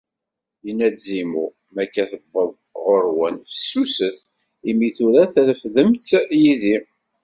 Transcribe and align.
Yenna-d 0.65 0.95
Zimu: 1.05 1.45
"Mi 1.73 1.79
akka 1.83 2.03
d-tewweḍ 2.09 2.51
ɣur-wen, 2.83 3.35
fessuset, 3.51 4.17
imi 4.69 4.89
tura 4.95 5.23
trefdem-tt 5.33 6.11
yid-i." 6.41 6.77